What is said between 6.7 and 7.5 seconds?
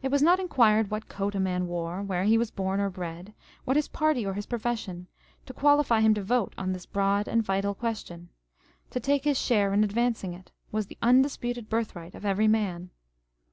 this broad and